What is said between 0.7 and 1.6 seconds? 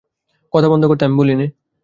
বন্ধ করতে আমি বলি নে।